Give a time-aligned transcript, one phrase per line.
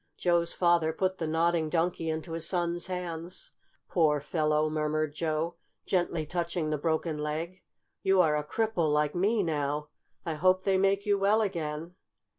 [0.17, 3.51] Joe's father put the Nodding Donkey into his son's hands.
[3.87, 7.61] "Poor fellow!" murmured Joe, gently touching the broken leg.
[8.01, 9.89] "You are a cripple like me, now.
[10.25, 11.93] I hope they make you well again."